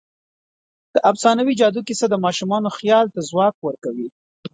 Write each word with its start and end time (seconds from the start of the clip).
د 0.93 0.95
افسانوي 1.11 1.53
جادو 1.61 1.81
کیسه 1.87 2.05
د 2.09 2.15
ماشومانو 2.25 2.69
خیال 2.77 3.05
ته 3.13 3.19
ځواک 3.29 3.55
ورکوي. 3.67 4.07